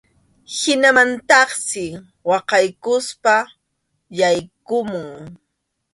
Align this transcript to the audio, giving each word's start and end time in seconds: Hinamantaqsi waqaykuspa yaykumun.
Hinamantaqsi 0.57 1.85
waqaykuspa 2.29 3.35
yaykumun. 4.19 5.07